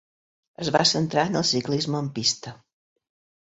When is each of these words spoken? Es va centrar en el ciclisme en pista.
Es 0.63 0.71
va 0.75 0.81
centrar 0.91 1.25
en 1.33 1.37
el 1.41 1.45
ciclisme 1.51 2.01
en 2.05 2.09
pista. 2.17 2.55